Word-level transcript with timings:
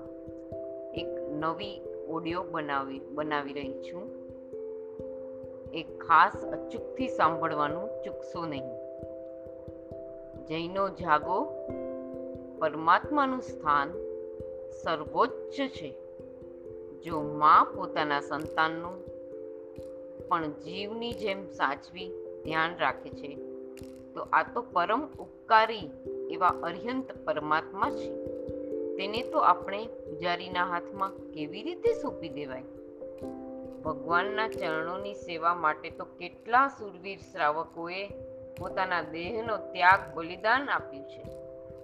એક 0.94 1.08
નવી 1.32 1.82
ઓડિયો 2.10 2.44
બનાવી 2.44 3.00
બનાવી 3.00 3.54
રહી 3.54 3.74
છું. 3.74 4.04
એક 5.74 6.00
ખાસ 6.00 6.46
અચૂકથી 6.46 7.08
સાંભળવાનું 7.08 7.88
ચૂકશો 8.04 8.46
નહીં. 8.46 8.70
જૈનો 10.46 10.90
જાગો 10.90 11.68
પરમાત્માનું 12.62 13.42
સ્થાન 13.42 13.92
સર્વોચ્ચ 14.84 15.62
છે. 15.62 15.94
જો 17.04 17.22
મા 17.22 17.68
પોતાના 17.76 18.22
સંતાનનું 18.22 19.06
પણ 20.28 20.52
જીવની 20.52 21.14
જેમ 21.14 21.46
સાચવી 21.46 22.12
ધ્યાન 22.44 22.78
રાખે 22.78 23.10
છે, 23.10 23.36
તો 24.14 24.22
આ 24.22 24.44
તો 24.54 24.62
પરમ 24.62 25.08
ઉપકારી 25.20 25.90
એવા 26.30 26.48
અર્યંત 26.48 27.12
પરમાત્મા 27.26 27.92
છે. 27.92 28.26
તેને 28.96 29.22
તો 29.22 29.40
આપણે 29.40 29.88
પૂજારીના 29.88 30.66
હાથમાં 30.66 31.18
કેવી 31.32 31.64
રીતે 31.64 31.94
સોંપી 31.94 32.30
દેવાય? 32.30 32.64
ભગવાનના 33.86 34.48
ચરણોની 34.48 35.14
સેવા 35.14 35.56
માટે 35.56 35.90
તો 35.90 36.06
કેટલા 36.06 36.68
સુરવીર 36.68 37.20
શ્રાવકોએ 37.32 38.08
પોતાના 38.60 39.02
દેહનો 39.02 39.58
ત્યાગ 39.58 40.00
બલિદાન 40.14 40.70
આપ્યું 40.70 41.04
છે. 41.04 41.41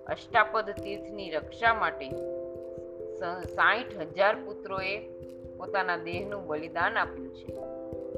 અષ્ટાપદ 0.09 0.69
તીર્થની 0.69 1.29
રક્ષા 1.29 1.73
માટે 1.73 2.09
સાઠ 3.55 3.97
હજાર 4.01 4.35
પુત્રોએ 4.35 4.99
પોતાના 5.57 5.97
દેહનું 5.97 6.47
બલિદાન 6.47 6.97
આપ્યું 6.97 7.35
છે. 7.35 7.55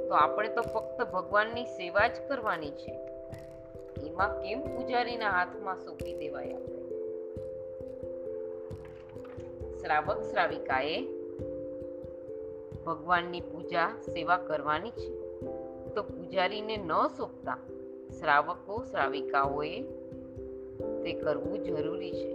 તો 0.07 0.13
આપણે 0.13 0.49
તો 0.49 0.61
ફક્ત 0.61 1.11
ભગવાનની 1.11 1.65
સેવા 1.65 2.07
જ 2.07 2.11
કરવાની 2.27 2.71
છે. 2.71 2.91
એમાં 4.07 4.41
કેમ 4.41 4.61
પૂજારીના 4.75 5.29
હાથમાં 5.29 5.75
સોંપી 5.75 6.13
દેવાય 6.13 6.53
શ્રાવક 9.81 10.21
શ્રાવિકાએ 10.21 11.07
ભગવાનની 12.85 13.41
પૂજા 13.41 13.89
સેવા 14.01 14.37
કરવાની 14.37 14.91
છે. 14.91 15.09
તો 15.95 16.03
પૂજારીને 16.03 16.77
ન 16.77 16.91
સોંપતા 17.17 17.57
શ્રાવકો 18.19 18.83
શ્રાવિકાઓએ 18.83 19.98
તે 21.03 21.13
કરવું 21.13 21.63
જરૂરી 21.63 22.11
છે. 22.11 22.33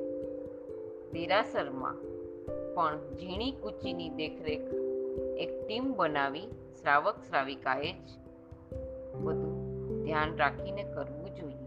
દેરાસરમાં 1.13 1.97
પણ 2.75 2.97
ઝીણી 3.15 3.53
કૂચીની 3.53 4.09
દેખરેખ 4.09 4.75
એક 5.39 5.67
ટીમ 5.67 5.95
બનાવી 5.97 6.47
શ્રાવક 6.81 7.15
શ્રાવિકાએ 7.29 7.93
જ 7.93 8.19
બધું 9.15 9.55
ધ્યાન 10.05 10.37
રાખીને 10.37 10.83
કરવું 10.83 11.35
જોઈએ. 11.35 11.65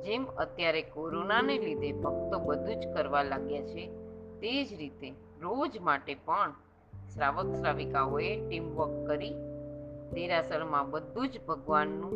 જેમ 0.00 0.24
અત્યારે 0.24 0.82
કોરોનાને 0.82 1.58
લીધે 1.58 1.92
ભક્તો 1.92 2.38
બધું 2.38 2.80
જ 2.80 2.94
કરવા 2.94 3.22
લાગ્યા 3.22 3.62
છે, 3.62 3.86
તે 4.40 4.64
જ 4.64 4.74
રીતે 4.78 5.10
રોજ 5.40 5.78
માટે 5.78 6.14
પણ 6.14 6.52
શ્રાવક 7.14 7.54
શ્રાવિકાઓએ 7.54 8.48
ટીમ 8.48 8.74
વર્ક 8.74 9.06
કરી 9.06 9.34
દેરાસરમાં 10.12 10.90
બધું 10.90 11.28
જ 11.28 11.40
ભગવાનનું 11.48 12.14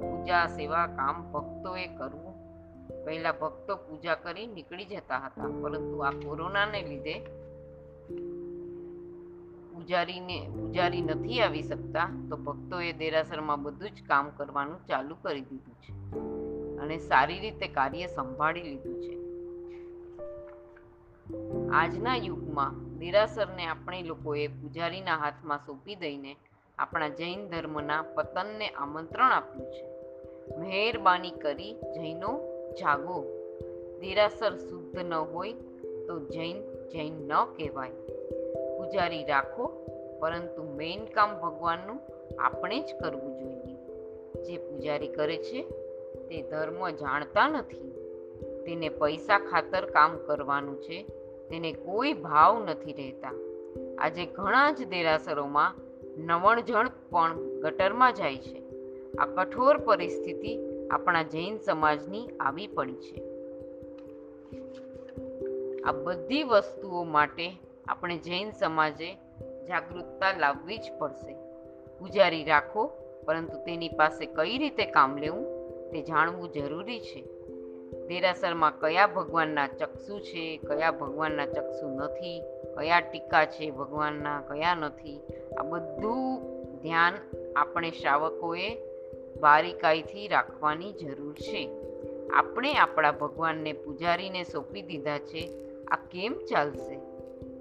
પૂજા 0.00 0.46
સેવા 0.46 0.86
કામ 0.86 1.32
ભક્તોએ 1.32 1.86
કરવું 1.86 2.25
પહેલા 2.90 3.32
ભક્તો 3.32 3.76
પૂજા 3.76 4.14
કરી 4.14 4.46
નીકળી 4.46 4.84
જતા 4.84 5.18
હતા, 5.18 5.46
પરંતુ 5.62 5.98
આ 5.98 6.10
કોરોનાને 6.10 6.82
લીધે 6.82 7.18
પૂજારીને, 9.72 10.48
પૂજારી 10.52 11.00
નથી 11.00 11.40
આવી 11.40 11.62
શકતા, 11.62 12.10
તો 12.30 12.36
ભક્તોએ 12.36 12.92
દેરાસરમાં 12.92 13.62
બધું 13.62 13.90
જ 13.90 14.02
કામ 14.08 14.30
કરવાનું 14.30 14.86
ચાલુ 14.86 15.14
કરી 15.22 15.40
દીધું 15.40 15.74
છે 15.74 15.92
અને 16.80 16.98
સારી 16.98 17.40
રીતે 17.40 17.68
કાર્ય 17.68 18.06
સંભાળી 18.06 18.62
લીધું 18.62 19.02
છે. 19.02 19.16
આજના 21.72 22.16
યુગમાં 22.16 22.98
દેરાસરને 22.98 23.66
આપણે 23.66 24.02
લોકોએ 24.02 24.46
પૂજારીના 24.46 25.16
હાથમાં 25.16 25.58
સોંપી 25.58 25.94
દઈને 25.94 26.36
આપણા 26.78 27.08
જૈન 27.08 27.48
ધર્મના 27.48 28.02
પતનને 28.02 28.68
આમંત્રણ 28.68 29.32
આપ્યું 29.32 29.70
છે. 29.70 29.84
મહેરબાની 30.58 31.30
કરી 31.30 31.74
જૈનો 31.74 32.55
જાગો. 32.80 33.24
દેરાસર 34.00 34.56
શુદ્ધ 34.56 34.98
ન 34.98 35.14
હોય 35.14 35.52
તો 36.06 36.18
જૈન 36.18 36.60
જૈન 36.88 37.12
ન 37.12 37.44
કહેવાય. 37.44 37.90
પૂજારી 38.78 39.24
રાખો, 39.24 39.66
પરંતુ 40.20 40.62
મેઇન 40.62 41.04
કામ 41.04 41.40
ભગવાનનું 41.40 42.00
આપણે 42.40 42.80
જ 42.80 42.94
કરવું 43.02 43.38
જોઈએ. 43.38 43.76
જે 44.42 44.56
પૂજારી 44.56 45.08
કરે 45.08 45.36
છે, 45.36 45.62
તે 46.14 46.42
ધર્મ 46.42 46.90
જાણતા 46.90 47.48
નથી. 47.48 47.92
તેને 48.66 48.88
પૈસા 48.88 49.38
ખાતર 49.38 49.84
કામ 49.84 50.18
કરવાનું 50.26 50.82
છે, 50.82 51.02
તેને 51.50 51.72
કોઈ 51.72 52.12
ભાવ 52.12 52.64
નથી 52.64 52.92
રહેતા. 52.92 53.32
આજે 53.98 54.26
ઘણા 54.26 54.72
જ 54.72 54.88
દેરાસરોમાં 54.88 55.74
નવણજણ 56.26 56.88
પણ 57.10 57.60
ગટરમાં 57.60 58.14
જાય 58.14 58.36
છે. 58.36 58.62
આ 59.18 59.26
કઠોર 59.26 59.76
પરિસ્થિતિ 59.76 60.75
આપણા 60.90 61.22
જૈન 61.22 61.58
સમાજની 61.58 62.28
આવી 62.40 62.66
પડી 62.66 62.94
છે. 62.94 63.22
આ 65.82 65.92
બધી 65.92 66.42
વસ્તુઓ 66.42 67.04
માટે 67.04 67.50
આપણે 67.88 68.18
જૈન 68.18 68.50
સમાજે 68.50 69.14
જાગૃતતા 69.68 70.38
લાવવી 70.38 70.78
જ 70.78 70.92
પડશે. 70.98 71.36
પૂજારી 71.98 72.44
રાખો, 72.44 72.90
પરંતુ 73.24 73.58
તેની 73.64 73.88
પાસે 73.88 74.26
કઈ 74.26 74.58
રીતે 74.58 74.86
કામ 74.86 75.16
લેવું 75.16 75.44
તે 75.90 76.02
જાણવું 76.02 76.52
જરૂરી 76.52 77.00
છે. 77.00 77.24
દેરાસરમાં 78.06 78.80
કયા 78.80 79.06
ભગવાનના 79.06 79.66
ચક્ષુ 79.66 80.18
છે, 80.18 80.56
કયા 80.56 80.90
ભગવાનના 80.90 81.46
ચક્ષુ 81.46 81.88
નથી, 81.88 82.40
કયા 82.78 83.00
ટીકા 83.00 83.44
છે 83.44 83.70
ભગવાનના, 83.70 84.40
કયા 84.40 84.74
નથી, 84.74 85.20
આ 85.60 85.62
બધું 85.62 86.40
ધ્યાન 86.82 87.12
આપણે 87.56 87.90
શ્રાવકોએ 87.90 88.85
બારીકાઈથી 89.40 90.28
રાખવાની 90.28 90.92
જરૂર 90.92 91.34
છે. 91.34 91.70
આપણે 92.34 92.74
આપણા 92.74 93.12
ભગવાનને 93.12 93.72
પૂજારીને 93.72 94.44
સોંપી 94.44 94.82
દીધા 94.82 95.18
છે. 95.18 95.50
આ 95.86 95.96
કેમ 95.96 96.32
ચાલશે? 96.50 96.98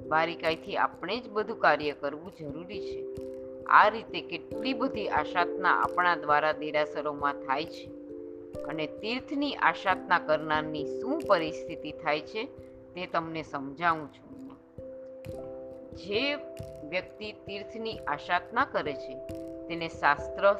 બારીકાઈથી 0.07 0.77
આપણે 0.77 1.19
જ 1.19 1.29
બધું 1.29 1.59
કાર્ય 1.59 1.91
કરવું 1.91 2.31
જરૂરી 2.39 2.81
છે. 2.81 3.15
આ 3.63 3.87
રીતે 3.87 4.21
કેટલી 4.21 4.73
બધી 4.73 5.07
આશાતના 5.07 5.69
આપણા 5.69 6.15
દ્વારા 6.15 6.51
દેરાસરોમાં 6.51 7.33
થાય 7.33 7.65
છે. 7.65 7.91
અને 8.63 8.87
તીર્થની 8.87 9.53
આશાતના 9.53 10.19
કરનારની 10.19 10.85
શું 10.85 11.21
પરિસ્થિતિ 11.27 11.91
થાય 11.91 12.21
છે 12.21 12.45
તે 12.95 13.05
તમને 13.05 13.43
સમજાવું 13.43 14.07
છું. 14.07 14.25
જે 15.95 16.35
વ્યક્તિ 16.89 17.31
તીર્થની 17.31 17.97
આશાતના 17.97 18.65
કરે 18.65 18.93
છે 18.93 19.17
તેને 19.67 19.89
શાસ્ત્ર 19.89 20.53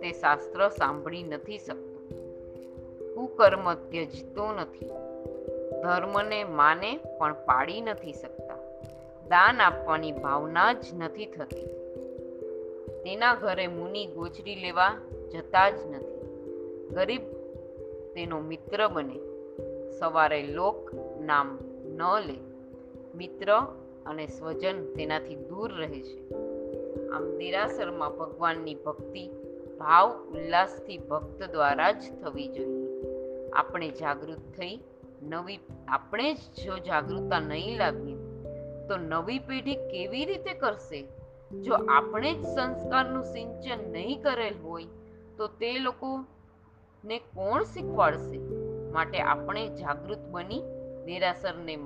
તે 0.00 0.12
શાસ્ત્ર 0.12 0.68
સાંભળી 0.68 1.22
નથી 1.22 1.58
શકતો. 1.58 1.96
કુકર્મ 3.14 3.74
ત્યજતો 3.74 4.52
નથી. 4.52 4.86
ધર્મને 5.82 6.44
માને 6.44 6.98
પણ 7.18 7.32
પાડી 7.32 7.80
નથી 7.80 8.12
શકતા. 8.12 8.54
દાન 9.28 9.60
આપવાની 9.60 10.12
ભાવના 10.12 10.72
જ 10.72 10.84
નથી 10.94 11.26
થતી. 11.26 11.66
તેના 13.04 13.34
ઘરે 13.34 13.66
મુનિ 13.66 14.06
ગોચરી 14.06 14.54
લેવા 14.54 14.94
જતા 15.32 15.70
જ 15.70 15.74
નથી. 15.74 16.16
ગરીબ 16.90 17.20
તેનો 18.14 18.40
મિત્ર 18.40 18.88
બને. 18.88 19.18
સવારે 19.98 20.42
લોક 20.42 20.90
નામ 21.20 21.58
ન 21.84 22.02
લે. 22.26 22.36
મિત્ર 23.14 23.62
અને 24.06 24.26
સ્વજન 24.26 24.94
તેનાથી 24.94 25.36
દૂર 25.36 25.72
રહે 25.72 26.00
છે. 26.00 26.35
આમ 27.14 27.38
દેરાસરમાં 27.38 28.16
ભગવાનની 28.16 28.74
ભક્તિ, 28.74 29.28
ભાવ, 29.78 30.22
ઉલ્લાસથી 30.22 30.98
ભક્ત 30.98 31.42
દ્વારા 31.42 31.92
જ 31.92 32.02
થવી 32.22 32.48
જોઈએ. 32.48 33.02
આપણે 33.52 33.90
જાગૃત 33.90 34.38
થઈ 34.38 34.80
નવી, 35.22 35.60
આપણે 35.88 36.34
જ 36.34 36.38
જો 36.64 36.78
જાગૃતતા 36.78 37.40
નહીં 37.40 37.78
લાવીએ, 37.78 38.16
તો 38.88 38.96
નવી 38.96 39.38
પેઢી 39.38 39.74
કેવી 39.74 40.24
રીતે 40.24 40.54
કરશે? 40.54 41.08
જો 41.60 41.74
આપણે 41.74 42.34
જ 42.34 42.44
સંસ્કારનું 42.44 43.24
સિંચન 43.24 43.92
નહીં 43.92 44.22
કરેલ 44.22 44.54
હોય, 44.62 44.84
તો 45.36 45.46
તે 45.46 45.78
લોકોને 45.78 47.18
કોણ 47.18 47.62
શીખવાડશે? 47.62 48.38
માટે 48.92 49.20
આપણે 49.20 49.68
જાગૃત 49.68 50.18
બની 50.18 50.60
દેરાસરને 51.04 51.76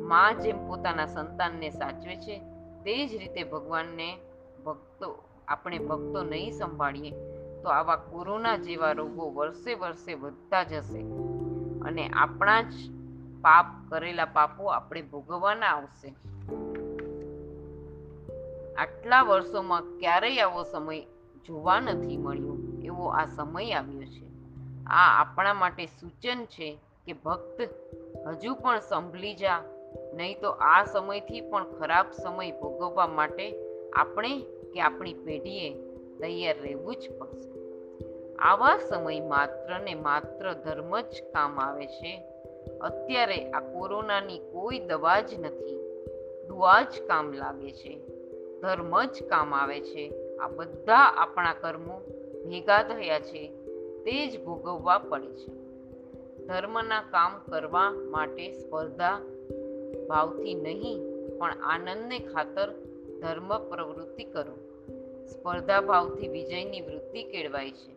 માં 0.00 0.38
જેમ 0.38 0.68
પોતાના 0.68 1.06
સંતાનને 1.06 1.70
સાચવે 1.70 2.16
છે 2.16 2.57
તે 2.88 3.06
જ 3.06 3.16
રીતે 3.16 3.44
ભગવાનને 3.44 4.18
ભક્તો, 4.66 5.22
આપણે 5.48 5.78
ભક્તો 5.78 6.22
નહીં 6.22 6.52
સંભાળીએ, 6.52 7.10
તો 7.62 7.68
આવા 7.68 7.96
કોરોના 7.96 8.56
જેવા 8.56 8.92
રોગો 8.92 9.30
વર્ષે 9.30 9.74
વર્ષે 9.74 10.14
વધતા 10.14 10.62
જશે. 10.62 11.00
અને 11.80 12.08
આપણા 12.08 12.62
જ 12.62 12.72
પાપ 13.40 13.66
કરેલા 13.88 14.24
પાપો 14.24 14.64
આપણે 14.64 15.02
ભોગવવાના 15.02 15.66
આવશે. 15.66 16.14
આટલા 18.74 19.22
વર્ષોમાં 19.22 19.82
ક્યારેય 19.82 20.40
આવો 20.40 20.62
સમય 20.62 21.00
જોવા 21.46 21.80
નથી 21.80 22.16
મળ્યો, 22.16 22.56
એવો 22.82 23.08
આ 23.08 23.26
સમય 23.26 23.72
આવ્યો 23.72 24.02
છે. 24.02 24.26
આ 24.86 25.20
આપણા 25.20 25.54
માટે 25.54 25.86
સૂચન 25.86 26.44
છે 26.44 26.78
કે 27.06 27.12
ભક્ત 27.12 27.68
હજુ 28.26 28.54
પણ 28.54 28.80
સંભળી 28.80 29.34
જા 29.34 29.62
નહીં 30.18 30.40
તો 30.40 30.50
આ 30.50 30.84
સમયથી 30.84 31.40
પણ 31.40 31.64
ખરાબ 31.64 32.06
સમય 32.10 32.50
ભોગવવા 32.50 33.06
માટે 33.06 33.54
આપણે 33.92 34.40
કે 34.74 34.80
આપણી 34.80 35.14
પેઢીએ 35.14 35.74
તૈયાર 36.18 36.54
રહેવું 36.62 36.96
જ 36.96 37.18
પડશે. 37.18 37.52
આવા 38.36 38.78
સમય 38.88 39.20
માત્ર 39.20 39.80
ને 39.80 39.94
માત્ર 39.94 40.52
ધર્મ 40.52 41.00
જ 41.00 41.22
કામ 41.32 41.60
આવે 41.60 41.86
છે. 41.86 42.22
અત્યારે 42.80 43.50
આ 43.50 43.60
કોરોનાની 43.60 44.38
કોઈ 44.38 44.78
દવા 44.78 45.20
જ 45.20 45.40
નથી. 45.40 45.80
દુઆ 46.48 46.82
જ 46.82 47.02
કામ 47.06 47.32
લાગે 47.32 47.70
છે. 47.70 47.98
ધર્મ 48.60 49.02
જ 49.02 49.22
કામ 49.28 49.54
આવે 49.54 49.80
છે. 49.80 50.36
આ 50.36 50.48
બધા 50.48 50.96
આપણા 50.96 51.54
કર્મો 51.54 52.00
ભેગા 52.48 52.82
થયા 52.82 53.20
છે. 53.20 53.48
તે 54.04 54.30
જ 54.30 54.44
ભોગવવા 54.44 54.98
પડે 54.98 55.32
છે. 55.32 55.58
ધર્મના 56.46 57.00
કામ 57.00 57.50
કરવા 57.50 57.90
માટે 57.90 58.52
સ્પર્ધા 58.52 59.20
ભાવથી 60.08 60.54
નહીં, 60.54 60.98
પણ 61.38 61.52
આનંદને 61.62 62.18
ખાતર 62.18 62.72
ધર્મ 63.20 63.68
પ્રવૃત્તિ 63.68 64.24
કરો. 64.24 64.56
સ્પર્ધા 65.26 65.80
ભાવથી 65.80 66.28
વિજયની 66.28 66.80
વૃત્તિ 66.80 67.22
કેળવાય 67.22 67.70
છે. 67.70 67.92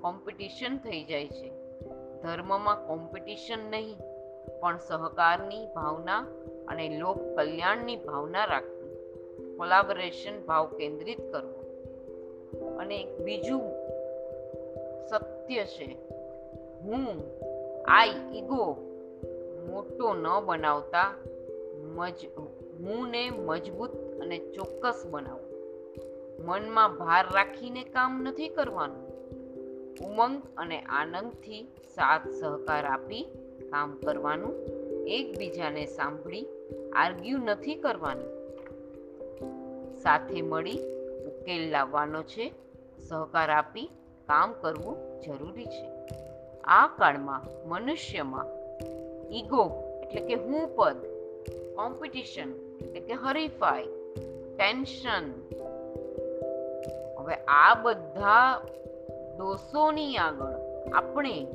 કોમ્પિટિશન 0.00 0.76
થઈ 0.76 1.04
જાય 1.04 1.28
છે. 1.28 1.52
ધર્મમાં 2.22 2.86
કોમ્પિટિશન 2.86 3.70
નહીં, 3.70 3.96
પણ 4.60 4.78
સહકારની 4.78 5.66
ભાવના 5.66 6.18
અને 6.68 6.98
લોક 6.98 7.36
કલ્યાણની 7.36 7.96
ભાવના 7.96 8.44
રાખવી. 8.44 8.82
કોલાબરેશન 9.56 10.46
ભાવ 10.46 10.66
કેન્દ્રિત 10.66 11.32
કરવો. 11.32 11.62
અને 12.76 13.04
બીજું 13.24 13.60
સત્ય 15.06 15.64
છે. 15.64 15.96
હું, 16.80 17.06
આઈ 17.88 18.10
ઈગો, 18.34 18.76
મોટો 19.70 20.14
ન 20.14 20.46
બનાવતા 20.46 21.14
મજ 21.94 22.14
હુંને 22.80 23.30
મજબૂત 23.30 23.90
અને 24.20 24.38
ચોક્કસ 24.38 25.06
બનાવું. 25.10 25.52
મનમાં 26.46 26.96
ભાર 26.96 27.24
રાખીને 27.34 27.84
કામ 27.84 28.22
નથી 28.22 28.48
કરવાનું. 28.48 29.12
ઉમંગ 30.06 30.42
અને 30.56 30.80
આનંદથી 30.80 31.62
સાથ 31.94 32.28
સહકાર 32.28 32.84
આપી 32.84 33.22
કામ 33.70 33.96
કરવાનું, 33.96 34.54
એકબીજાને 35.06 35.86
સાંભળી, 35.86 36.46
આર્ગ્યુ 36.96 37.38
નથી 37.38 37.74
કરવાનું. 37.74 38.30
સાથે 40.02 40.42
મળી 40.42 40.78
ઉકેલ 41.24 41.70
લાવવાનો 41.70 42.22
છે, 42.22 42.52
સહકાર 43.08 43.50
આપી 43.50 43.86
કામ 44.26 44.52
કરવું 44.52 45.20
જરૂરી 45.20 45.66
છે. 45.66 45.86
આ 46.64 46.86
કાળમાં 46.86 47.68
મનુષ્યમાં 47.68 48.46
ઈગો 49.34 49.70
એટલે 50.02 50.20
કે 50.20 50.34
હું 50.34 50.76
પદ 50.76 51.11
કોમ્પિટિશન 51.74 52.76
એટલે 52.80 53.00
કે 53.00 53.12
હરીફાઈ 53.12 53.86
ટેન્શન 54.56 55.32
હવે 57.18 57.34
આ 57.34 57.74
બધા 57.74 58.60
દોષોની 59.38 60.16
આગળ 60.16 60.54
આપણે 60.92 61.46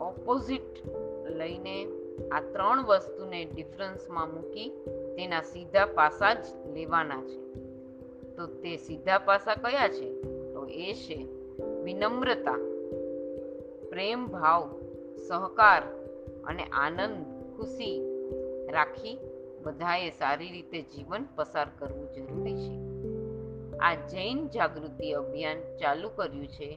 ઓપોઝિટ 0.00 0.86
લઈને 1.26 1.86
આ 2.32 2.40
ત્રણ 2.40 2.84
વસ્તુને 2.84 3.44
ડિફરન્સમાં 3.44 4.34
મૂકી 4.34 4.68
તેના 5.16 5.42
સીધા 5.42 5.86
પાસા 5.86 6.34
જ 6.34 6.44
લેવાના 6.74 7.22
છે. 7.22 7.54
તો 8.36 8.46
તે 8.46 8.76
સીધા 8.76 9.18
પાસા 9.18 9.54
કયા 9.54 9.88
છે? 9.88 10.22
તો 10.52 10.66
એ 10.66 10.94
છે 10.94 11.16
વિનમ્રતા 11.84 12.58
પ્રેમ 13.90 14.26
ભાવ 14.26 14.80
સહકાર 15.28 15.99
અને 16.44 16.62
આનંદ, 16.62 17.26
ખુશી 17.56 18.00
રાખી 18.72 19.18
બધાએ 19.62 20.10
સારી 20.10 20.50
રીતે 20.50 20.82
જીવન 20.82 21.26
પસાર 21.36 21.66
કરવું 21.78 22.12
જરૂરી 22.12 22.54
છે. 22.54 22.90
આ 23.78 23.94
જૈન 23.94 24.48
જાગૃતિ 24.48 25.12
અભિયાન 25.12 25.56
ચાલુ 25.76 26.08
કર્યું 26.08 26.46
છે, 26.46 26.76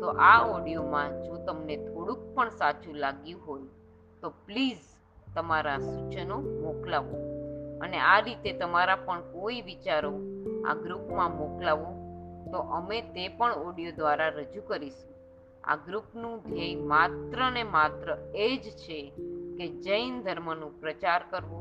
તો 0.00 0.06
આ 0.08 0.48
ઓડિયોમાં 0.48 1.22
જો 1.24 1.36
તમને 1.46 1.76
થોડુંક 1.76 2.34
પણ 2.34 2.50
સાચું 2.50 2.94
લાગ્યું 2.94 3.46
હોય, 3.46 3.62
તો 4.20 4.30
પ્લીઝ 4.30 4.78
તમારા 5.34 5.78
સૂચનો 5.78 6.40
મોકલાવો. 6.40 7.16
અને 7.80 7.98
આ 7.98 8.20
રીતે 8.20 8.52
તમારા 8.52 8.96
પણ 8.96 9.20
કોઈ 9.20 9.60
વિચારો 9.60 10.12
આ 10.68 10.74
ગ્રુપમાં 10.74 11.36
મોકલાવો, 11.36 11.92
તો 12.52 12.58
અમે 12.58 13.02
તે 13.02 13.28
પણ 13.28 13.52
ઓડિયો 13.52 13.92
દ્વારા 13.92 14.28
રજૂ 14.28 14.62
કરીશું. 14.62 15.15
આ 15.66 15.76
ગ્રુપનું 15.76 16.42
ધ્યેય 16.42 16.76
માત્ર 16.76 17.50
ને 17.50 17.62
માત્ર 17.62 18.18
એ 18.34 18.56
જ 18.56 18.70
છે 18.70 19.12
કે 19.58 19.68
જૈન 19.68 20.22
ધર્મનો 20.22 20.68
પ્રચાર 20.68 21.22
કરવો 21.30 21.60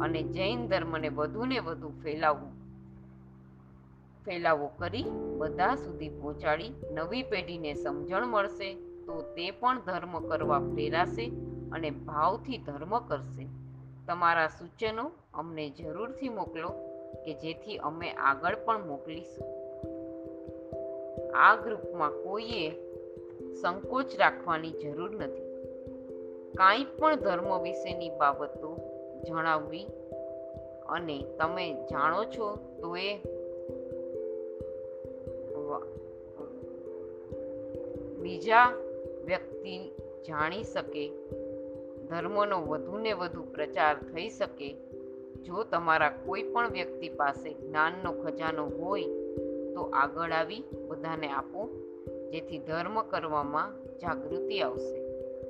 અને 0.00 0.22
જૈન 0.22 0.68
ધર્મને 0.68 1.08
વધુ 1.08 1.44
ને 1.44 1.58
વધુ 1.58 1.88
ફેલાવવું 2.02 2.58
ફેલાવો 4.24 4.66
કરી 4.66 5.04
બધા 5.38 5.74
સુધી 5.74 6.08
પહોંચાડી 6.08 6.72
નવી 6.90 7.22
પેઢીને 7.22 7.74
સમજણ 7.74 8.26
મળશે 8.26 8.74
તો 8.74 9.20
તે 9.36 9.50
પણ 9.50 9.80
ધર્મ 9.80 10.18
કરવા 10.28 10.58
પ્રેરાશે 10.58 11.26
અને 11.72 11.90
ભાવથી 11.90 12.58
ધર્મ 12.58 12.98
કરશે. 12.98 13.46
તમારા 14.06 14.48
સૂચનો 14.48 15.10
અમને 15.34 15.70
જરૂરથી 15.70 16.28
મોકલો 16.28 16.68
કે 17.24 17.34
જેથી 17.34 17.76
અમે 17.76 18.10
આગળ 18.10 18.56
પણ 18.64 18.86
મોકલીશું. 18.86 19.48
આ 21.36 21.56
ગ્રુપમાં 21.56 22.10
કોઈએ 22.10 22.70
સંકોચ 23.62 24.16
રાખવાની 24.18 24.70
જરૂર 24.70 25.10
નથી. 25.10 25.48
કાંઈ 26.56 26.84
પણ 26.98 27.16
ધર્મ 27.16 27.62
વિશેની 27.62 28.10
બાબતો 28.10 28.76
જણાવવી 29.28 29.86
અને 30.88 31.24
તમે 31.38 31.74
જાણો 31.74 32.24
છો 32.24 32.56
તો 32.80 32.96
એ 32.96 33.16
બીજા 38.18 38.72
વ્યક્તિ 39.24 39.88
જાણી 40.28 40.62
શકે, 40.62 41.08
ધર્મનો 42.08 42.60
વધુને 42.60 43.12
વધુ 43.12 43.42
પ્રચાર 43.42 43.96
થઈ 43.96 44.28
શકે. 44.28 44.74
જો 45.38 45.64
તમારા 45.64 46.10
કોઈ 46.10 46.42
પણ 46.42 46.68
વ્યક્તિ 46.68 47.08
પાસે 47.08 47.54
જ્ઞાનનો 47.54 48.12
ખજાનો 48.12 48.66
હોય 48.66 49.04
તો 49.74 49.90
આગળ 49.94 50.32
આવી 50.32 50.64
બધાને 50.88 51.28
આપો. 51.28 51.77
જેથી 52.30 52.58
ધર્મ 52.58 53.02
કરવામાં 53.02 53.96
જાગૃતિ 53.98 54.60
આવશે. 54.60 55.08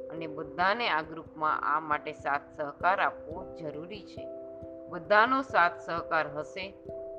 અને 0.09 0.27
બધાને 0.27 0.89
આ 0.89 1.03
ગ્રુપમાં 1.03 1.77
આ 1.77 1.81
માટે 1.81 2.13
સાથ 2.13 2.61
સહકાર 2.61 3.01
આપવો 3.01 3.57
જરૂરી 3.57 4.03
છે. 4.03 4.29
બધાનો 4.89 5.43
સાથ 5.43 5.73
સહકાર 5.87 6.29
હશે, 6.29 6.75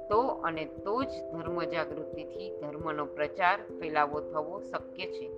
તો 0.09 0.21
અને 0.21 0.65
તો 0.65 1.03
જ 1.03 1.07
ધર્મ 1.07 1.63
જાગૃતિથી 1.63 2.59
ધર્મનો 2.59 3.05
પ્રચાર 3.05 3.59
ફેલાવો 3.79 4.21
થવો 4.21 4.59
શક્ય 4.59 5.05
છે. 5.05 5.31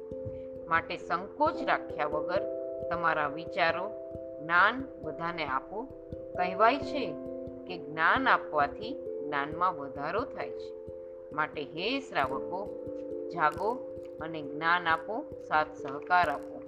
માટે 0.68 0.98
સંકોચ 0.98 1.64
રાખ્યા 1.64 2.06
વગર 2.06 2.42
તમારા 2.90 3.28
વિચારો 3.28 3.92
જ્ઞાન 4.42 4.86
બધાને 5.02 5.46
આપો. 5.46 5.82
કહેવાય 6.38 6.78
છે 6.78 7.14
કે 7.68 7.78
જ્ઞાન 7.78 8.28
આપવાથી 8.28 9.22
જ્ઞાનમાં 9.26 9.76
વધારો 9.76 10.22
થાય 10.22 10.50
છે. 10.50 10.82
માટે 11.34 11.62
હે 11.62 12.00
શ્રાવકો, 12.00 12.86
જાગો 13.34 13.91
અને 14.22 14.42
જ્ઞાન 14.42 14.88
આપો 14.88 15.26
સાથ 15.48 15.68
સહકાર 15.82 16.30
આપો. 16.30 16.62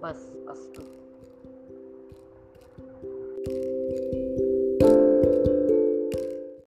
બસ 0.00 0.32
અસ્તુ. 0.48 1.05